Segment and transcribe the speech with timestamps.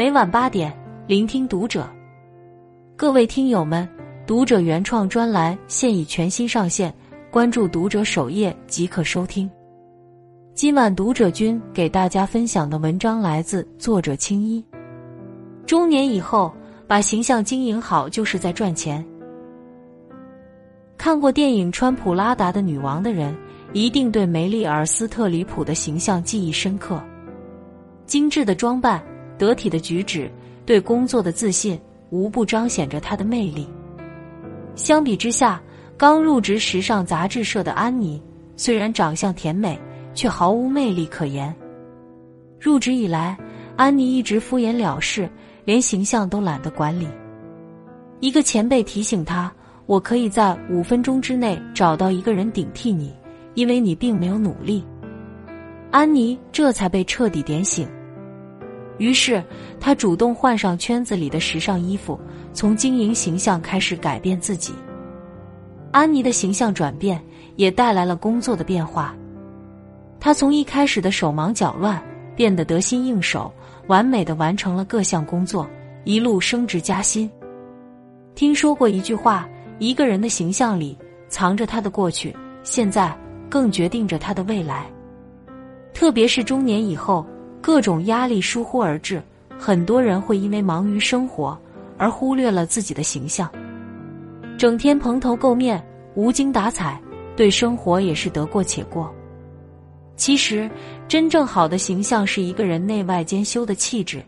[0.00, 0.74] 每晚八点，
[1.06, 1.86] 聆听读者。
[2.96, 3.86] 各位听友们，
[4.26, 6.90] 读者原创专栏现已全新上线，
[7.30, 9.50] 关注读者首页即可收听。
[10.54, 14.64] 今晚读者君给大家分享的文章来自作者青衣。
[15.66, 16.50] 中年以后，
[16.86, 19.04] 把形象经营好，就是在赚钱。
[20.96, 23.36] 看过电影《川普拉达的女王》的人，
[23.74, 26.98] 一定对梅丽尔·斯特里普的形象记忆深刻。
[28.06, 29.04] 精致的装扮、
[29.40, 30.30] 得体的举止、
[30.66, 31.80] 对工作的自信，
[32.10, 33.66] 无不彰显着她的魅力。
[34.74, 35.62] 相比之下，
[35.96, 38.22] 刚入职时尚杂志社的安妮，
[38.54, 39.80] 虽然长相甜美，
[40.12, 41.54] 却毫无魅力可言。
[42.60, 43.34] 入职以来，
[43.76, 45.26] 安妮一直敷衍了事，
[45.64, 47.08] 连形象都懒得管理。
[48.20, 49.50] 一个前辈提醒她。
[49.86, 53.12] 我可以在五分钟之内找到一个人顶替你，
[53.54, 54.84] 因为你并没有努力。
[55.90, 57.88] 安妮这才被彻底点醒，
[59.00, 59.42] 于是
[59.80, 62.20] 她主动换上圈子里的时尚衣服，
[62.52, 64.72] 从经营形象开始改变自己。
[65.90, 67.20] 安妮的形象转变
[67.56, 69.16] 也带来了工作的变化，
[70.20, 72.00] 她从一开始的手忙脚乱
[72.36, 73.52] 变得得心应手，
[73.88, 75.68] 完美的完成了各项工作，
[76.04, 77.28] 一路升职加薪。
[78.34, 79.48] 听说过一句话。
[79.82, 80.94] 一个人的形象里
[81.26, 83.16] 藏着他的过去，现在
[83.48, 84.84] 更决定着他的未来。
[85.94, 87.24] 特别是中年以后，
[87.60, 89.22] 各种压力疏忽而至，
[89.58, 91.58] 很多人会因为忙于生活
[91.96, 93.50] 而忽略了自己的形象，
[94.58, 97.00] 整天蓬头垢面、无精打采，
[97.36, 99.12] 对生活也是得过且过。
[100.16, 100.70] 其实，
[101.08, 104.22] 真正好的形象是一个人内外兼修的气质。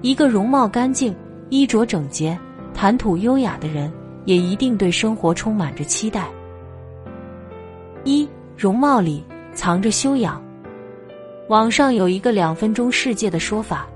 [0.00, 1.14] 一个容貌干净、
[1.48, 2.38] 衣着整洁、
[2.74, 3.92] 谈吐优雅的人。
[4.24, 6.28] 也一定对生活充满着期待。
[8.04, 10.40] 一容貌里藏着修养。
[11.52, 13.86] 网上有一个两分钟世界的说法：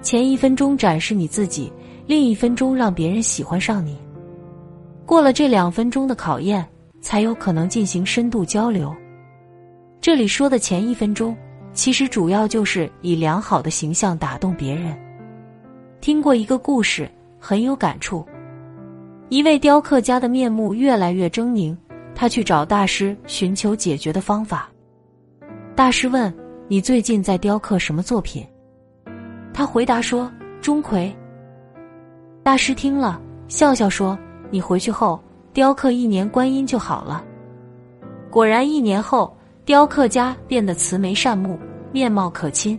[0.00, 1.72] 前一分钟展示你自己，
[2.06, 3.98] 另一分钟让别人喜欢上你。
[5.04, 6.64] 过了这两分钟的考验，
[7.00, 8.94] 才有可能进行深度交流。
[10.00, 11.36] 这里说的前一分钟，
[11.72, 14.96] 其实主要就是以良好的形象打动别人。
[16.00, 18.24] 听过一个故事，很有感触。
[19.30, 21.76] 一位雕刻家的面目越来越狰狞，
[22.14, 24.68] 他去找大师寻求解决的方法。
[25.74, 26.32] 大师问
[26.68, 28.46] ：“你最近在雕刻什么作品？”
[29.52, 30.30] 他回答说
[30.60, 31.12] ：“钟馗。”
[32.42, 34.18] 大师听了，笑笑说
[34.50, 35.20] ：“你回去后
[35.52, 37.24] 雕刻一年观音就好了。”
[38.30, 41.58] 果然，一年后，雕刻家变得慈眉善目，
[41.92, 42.78] 面貌可亲。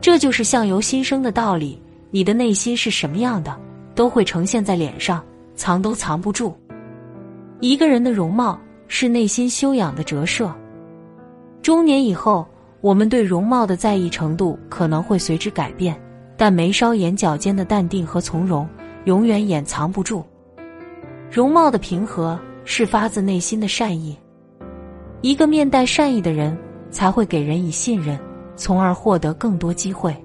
[0.00, 1.82] 这就是相由心生的道理。
[2.12, 3.58] 你的内心是什么样的，
[3.94, 5.22] 都会呈现在脸上。
[5.56, 6.54] 藏都藏不住，
[7.60, 10.54] 一个人的容貌是内心修养的折射。
[11.62, 12.46] 中年以后，
[12.86, 16.00] 我们对容貌的在意程度可能会随之改变，
[16.36, 18.64] 但眉梢眼角间的淡定和从容，
[19.06, 20.24] 永远掩藏不住。
[21.28, 24.16] 容貌的平和是发自内心的善意。
[25.20, 26.56] 一个面带善意的人，
[26.88, 28.16] 才会给人以信任，
[28.54, 30.16] 从而获得更多机会。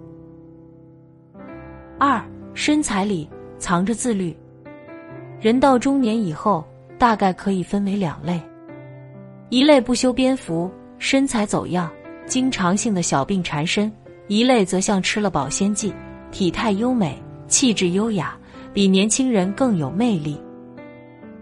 [1.97, 2.23] 二
[2.53, 4.37] 身材里藏着自律。
[5.39, 6.63] 人到中年以后，
[6.99, 8.39] 大概可以分为两类：
[9.49, 11.91] 一类不修边幅，身材走样，
[12.31, 13.91] 经常性的小病缠身；
[14.29, 15.93] 一类则像吃了保鲜剂，
[16.31, 18.37] 体态优美，气质优雅，
[18.71, 20.39] 比年轻人更有魅力。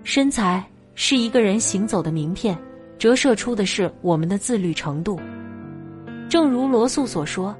[0.02, 2.58] 身材是一个人行走的名片，
[2.98, 5.20] 折射出的是我们的自律程度。
[6.28, 7.56] 正如罗素所说：“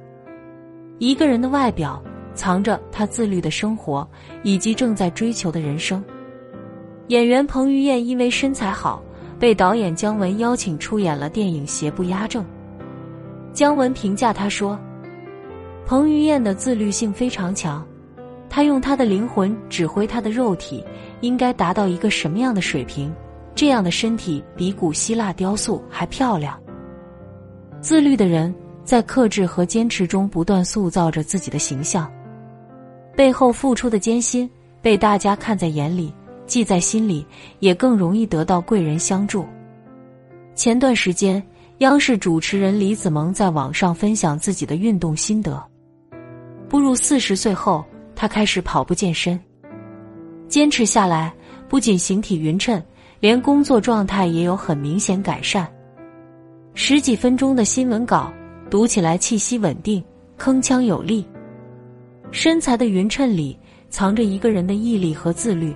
[0.98, 2.02] 一个人的外表
[2.34, 4.10] 藏着他自律的生活
[4.42, 6.04] 以及正在追求的人生。”
[7.10, 9.04] 演员彭于晏因为身材好，
[9.40, 12.44] 被导演姜文邀请出演了电影《邪不压正》。
[13.54, 14.80] 姜文评价他说
[15.86, 17.86] ：“彭于晏的自律性非常强，
[18.50, 20.84] 他用他的灵魂指挥他的肉体，
[21.22, 23.14] 应该达到一个什么样的水平？
[23.56, 26.60] 这样的身体比古希腊雕塑还漂亮。”
[27.82, 32.12] 自律的人在克制和坚持中不断塑造着自己的形象，
[33.16, 34.50] 背后付出的艰辛
[34.82, 36.14] 被大家看在眼里。
[36.46, 37.24] 记在心里，
[37.60, 39.46] 也更容易得到贵人相助。
[40.56, 41.42] 前段时间，
[41.80, 45.62] 央视主持人李子萌在网上分享自己的运动心得。
[46.68, 49.40] 步入四十岁后，他开始跑步健身，
[50.50, 51.34] 坚持下来，
[51.70, 52.84] 不仅形体匀称，
[53.22, 55.66] 连工作状态也有很明显改善。
[56.74, 58.30] 十几分钟的新闻稿
[58.70, 60.04] 读起来气息稳定，
[60.38, 61.26] 铿锵有力。
[62.30, 63.58] 身材的匀称里，
[63.90, 65.74] 藏着一个人的毅力和自律。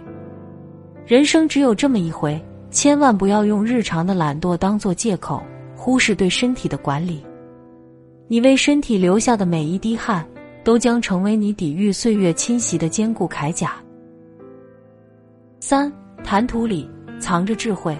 [1.06, 2.40] 人生只有这么一回，
[2.72, 5.42] 千万不要用日常的懒惰当做借口，
[5.84, 7.22] 忽视对身体的管理。
[8.30, 10.26] 你为身体流下的每一滴汗，
[10.64, 13.74] 都将成为你抵御岁月侵袭的坚固铠甲。
[15.60, 15.92] 三，
[16.24, 16.90] 谈吐里
[17.20, 17.98] 藏着智慧。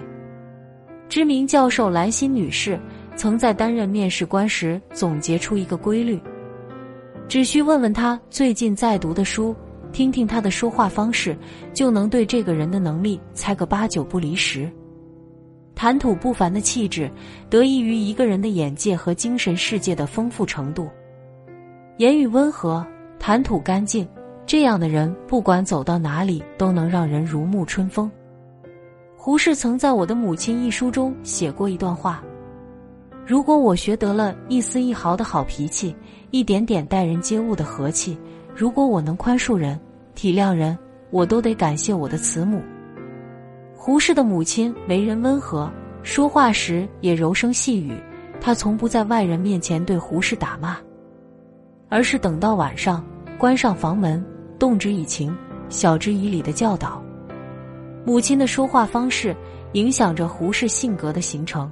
[1.10, 2.80] 知名教授兰心女士
[3.16, 6.18] 曾在担任面试官时总结出一个规律：
[7.28, 9.54] 只需问问他最近在读的书，
[9.92, 11.36] 听听他的说话方式，
[11.74, 14.72] 就能对这个人的能力猜个八九不离十。
[15.74, 17.10] 谈吐不凡的气质，
[17.50, 20.88] 得益于一个人的眼界和精神世界的丰富程度。
[21.98, 22.86] 言语温和，
[23.18, 24.06] 谈吐干净，
[24.46, 28.10] 这样的人不管走到哪里，都能让人如沐春风。
[29.16, 32.22] 胡适曾在《我的母亲》一书中写过一段话
[33.26, 35.96] ：“如果我学得了一丝一毫的好脾气，
[36.30, 38.18] 一点点待人接物的和气，
[38.54, 39.80] 如果我能宽恕人、
[40.14, 40.76] 体谅人，
[41.10, 42.60] 我都得感谢我的慈母。”
[43.86, 45.70] 胡适的母亲为人温和，
[46.02, 47.92] 说话时也柔声细语，
[48.40, 50.78] 她从不在外人面前对胡适打骂，
[51.90, 53.04] 而是等到晚上
[53.36, 54.24] 关上房门，
[54.58, 55.36] 动之以情，
[55.68, 57.04] 晓之以理的教导。
[58.06, 59.36] 母亲的说话方式
[59.74, 61.70] 影响着胡适性格的形成。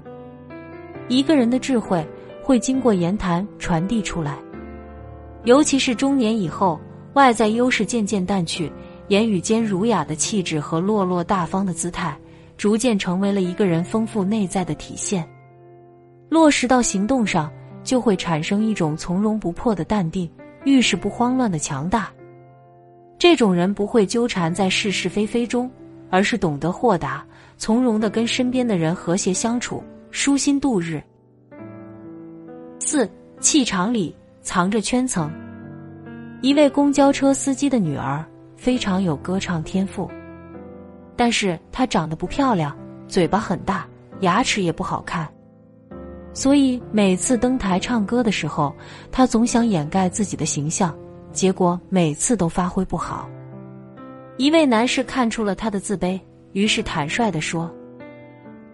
[1.09, 2.07] 一个人的智慧
[2.43, 4.37] 会经过言谈传递出来，
[5.45, 6.79] 尤其是中年以后，
[7.15, 8.71] 外在优势渐渐淡去，
[9.13, 12.17] 言语间儒雅的气质和落落大方的姿态，
[12.57, 15.23] 逐渐成为了一个人丰富内在的体现。
[16.31, 17.53] 落实到行动上，
[17.85, 20.27] 就会产生一种从容不迫的淡定，
[20.65, 22.11] 遇事不慌乱的强大。
[23.19, 25.71] 这种人不会纠缠在是是非非中。
[26.15, 27.25] 而是懂得豁达
[27.57, 31.03] 从容的跟身边的人和谐相处，舒心度日。
[32.79, 33.09] 四
[33.41, 35.33] 气场里藏着圈层。
[36.43, 38.23] 一位公交车司机的女儿
[38.63, 40.09] 非常有歌唱天赋，
[41.17, 42.79] 但是她长得不漂亮，
[43.09, 43.85] 嘴巴很大，
[44.21, 45.29] 牙齿也不好看，
[46.33, 48.73] 所以每次登台唱歌的时候，
[49.11, 50.97] 她总想掩盖自己的形象，
[51.33, 53.29] 结果每次都发挥不好。
[54.37, 56.21] 一位男士看出了他的自卑，
[56.53, 57.69] 于是坦率地说：“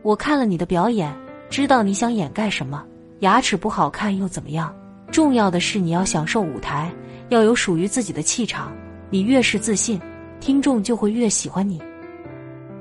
[0.05, 1.11] 我看了你的表演，
[1.49, 2.84] 知道你想掩盖什么。
[3.20, 4.70] 牙齿不好看又怎么样？
[5.11, 6.93] 重要的是你要享受舞台，
[7.31, 8.70] 要有属于自己的气场。
[9.10, 10.00] 你越是自信，
[10.40, 11.81] 听众就会越喜欢你。”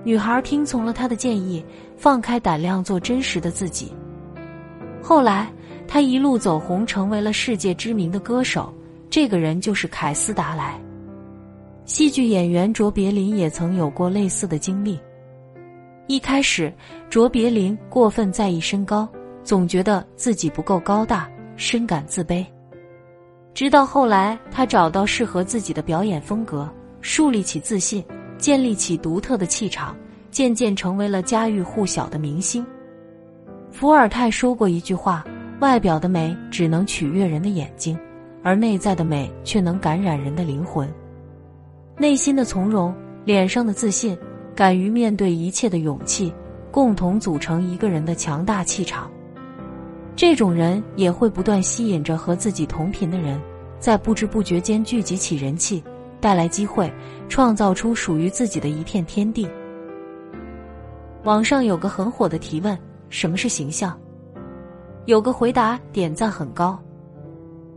[0.03, 1.63] 女孩听从了他的建议，
[1.97, 3.91] 放开胆量做真实的自己。
[5.01, 5.51] 后来，
[5.88, 8.74] 他一路走红，成为了世界知名的歌手。
[9.09, 10.79] 这个人就是凯斯达莱。
[11.85, 15.00] 戏剧演员卓别林也曾有过类似的经历。
[16.07, 16.71] 一开始，
[17.09, 19.07] 卓别林过分在意身高，
[19.44, 22.45] 总觉得自己不够高大，深感自卑。
[23.57, 26.69] 直到后来，他找到适合自己的表演风格，
[27.01, 28.06] 树立起自信，
[28.38, 29.98] 建立起独特的气场，
[30.30, 32.63] 渐渐成为了家喻户晓的明星。
[33.71, 35.25] 伏尔泰说过一句话
[35.59, 37.98] ：“外表的美只能取悦人的眼睛，
[38.44, 40.88] 而内在的美却能感染人的灵魂。”
[41.98, 42.94] 内心的从容，
[43.25, 44.15] 脸上的自信，
[44.53, 46.31] 敢于面对一切的勇气，
[46.69, 49.10] 共同组成一个人的强大气场。
[50.18, 53.40] 这种人也会不断吸引着和自己同频的人，
[53.80, 55.84] 在不知不觉间聚集起人气，
[56.19, 56.92] 带来机会，
[57.30, 59.48] 创造出属于自己的一片天地。
[61.24, 62.75] 网上有个很火的提问：
[63.10, 63.96] 什么是形象？
[65.06, 66.81] 有个回答点赞很高。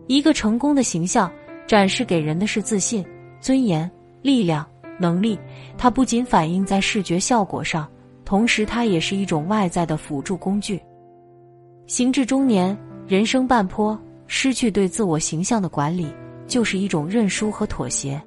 [0.07, 1.31] 一个成功的形象，
[1.67, 3.05] 展示给人的是自信、
[3.39, 3.89] 尊严。
[4.23, 4.67] 力量、
[4.99, 5.39] 能力，
[5.79, 7.87] 它不仅反映在视觉效果上，
[8.25, 10.81] 同时它也是一种外在的辅助工具。
[11.91, 12.79] 行至中年，
[13.09, 16.07] 人生半坡，失去对自我形象的管理，
[16.47, 18.23] 就是一种认输和妥协。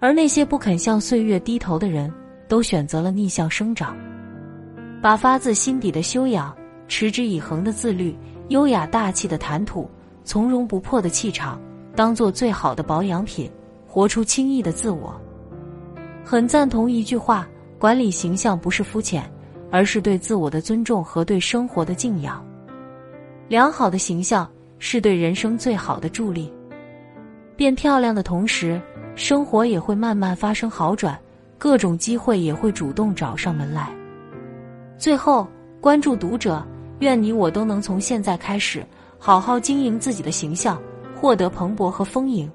[0.00, 2.12] 而那些不肯向岁月低头的人，
[2.48, 3.96] 都选择了逆向生长，
[5.00, 6.52] 把发自心底的修养、
[6.88, 9.88] 持之以恒的自律、优雅大气的谈吐、
[10.24, 11.60] 从容不迫的气场，
[11.94, 13.48] 当做最好的保养品。
[13.86, 15.14] 活出轻易的自我，
[16.24, 17.48] 很赞同一句话：
[17.78, 19.30] 管理形象不是肤浅，
[19.70, 22.44] 而是对自我的尊重和对生活的敬仰。
[23.48, 24.46] 良好的形象
[24.78, 26.52] 是对人生最好的助力。
[27.56, 28.80] 变漂亮的同时，
[29.16, 31.18] 生活也会慢慢发生好转，
[31.56, 33.90] 各种机会也会主动找上门来。
[34.98, 35.48] 最后，
[35.80, 36.62] 关注读者，
[36.98, 38.84] 愿你我都能从现在开始，
[39.18, 40.80] 好好经营自己的形象，
[41.18, 42.50] 获得蓬勃和丰盈。